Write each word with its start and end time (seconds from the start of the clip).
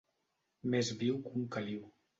Més 0.75 0.91
viu 1.05 1.23
que 1.27 1.37
un 1.43 1.47
caliu. 1.59 1.89